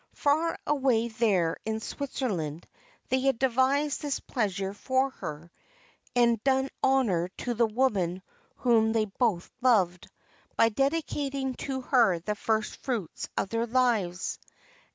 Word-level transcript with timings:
Far 0.15 0.57
away 0.65 1.09
there 1.09 1.57
in 1.63 1.79
Switzerland 1.79 2.67
they 3.09 3.19
had 3.19 3.37
devised 3.37 4.01
this 4.01 4.19
pleasure 4.19 4.73
for 4.73 5.11
her, 5.11 5.51
and 6.15 6.43
done 6.43 6.69
honor 6.81 7.27
to 7.37 7.53
the 7.53 7.67
woman 7.67 8.23
whom 8.55 8.93
they 8.93 9.05
both 9.05 9.51
loved, 9.61 10.09
by 10.57 10.69
dedicating 10.69 11.53
to 11.53 11.81
her 11.81 12.17
the 12.17 12.33
first 12.33 12.77
fruits 12.77 13.29
of 13.37 13.49
their 13.49 13.67
lives. 13.67 14.39